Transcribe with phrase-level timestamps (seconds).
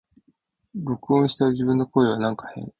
[0.73, 2.65] 録音した自分の声はなんか変